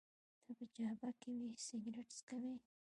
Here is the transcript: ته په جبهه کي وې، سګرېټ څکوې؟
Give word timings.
ته 0.43 0.51
په 0.57 0.65
جبهه 0.75 1.09
کي 1.21 1.31
وې، 1.39 1.49
سګرېټ 1.67 2.09
څکوې؟ 2.17 2.53